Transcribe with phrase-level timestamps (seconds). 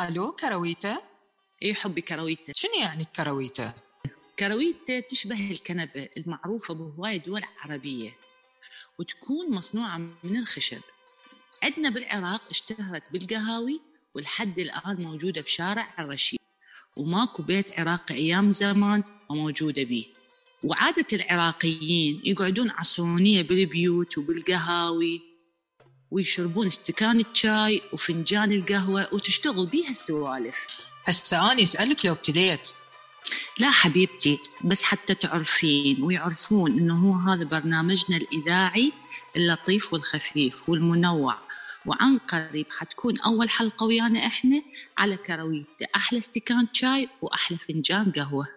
[0.00, 1.02] ألو كرويتة؟
[1.62, 2.52] إيه حبي كرويتة.
[2.56, 3.74] شنو يعني كرويتة؟
[4.38, 8.16] كرويتة تشبه الكنبه المعروفه بهواي دول عربية
[8.98, 10.80] وتكون مصنوعة من الخشب.
[11.62, 13.80] عندنا بالعراق اشتهرت بالقهاوي
[14.14, 16.40] ولحد الآن موجودة بشارع الرشيد
[16.96, 20.06] وماكو بيت عراقي أيام زمان وموجوده بيه.
[20.64, 25.22] وعادة العراقيين يقعدون عصرونية بالبيوت وبالقهاوي
[26.10, 30.66] ويشربون استكان الشاي وفنجان القهوة وتشتغل بيها السوالف.
[31.04, 32.72] هسه أنا أسألك لو ابتديت
[33.58, 38.92] لا حبيبتي بس حتى تعرفين ويعرفون إنه هو هذا برنامجنا الإذاعي
[39.36, 41.38] اللطيف والخفيف والمنوع.
[41.86, 44.62] وعن قريب حتكون أول حلقة ويانا إحنا
[44.98, 48.55] على كرويته أحلى استكان شاي وأحلى فنجان قهوة.